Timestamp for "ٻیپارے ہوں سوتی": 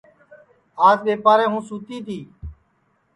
1.05-1.97